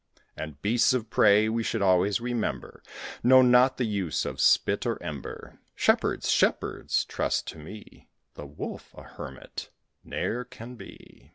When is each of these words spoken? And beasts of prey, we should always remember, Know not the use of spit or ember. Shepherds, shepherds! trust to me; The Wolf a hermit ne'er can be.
And 0.35 0.59
beasts 0.63 0.95
of 0.95 1.11
prey, 1.11 1.47
we 1.47 1.61
should 1.61 1.83
always 1.83 2.19
remember, 2.19 2.81
Know 3.21 3.43
not 3.43 3.77
the 3.77 3.85
use 3.85 4.25
of 4.25 4.41
spit 4.41 4.83
or 4.87 4.97
ember. 5.03 5.59
Shepherds, 5.75 6.31
shepherds! 6.31 7.05
trust 7.05 7.45
to 7.49 7.59
me; 7.59 8.09
The 8.33 8.47
Wolf 8.47 8.95
a 8.97 9.03
hermit 9.03 9.69
ne'er 10.03 10.43
can 10.43 10.73
be. 10.73 11.29